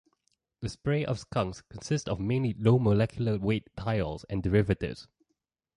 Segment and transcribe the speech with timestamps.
[0.61, 5.07] The spray of skunks consists mainly of low-molecular-weight thiols and derivatives.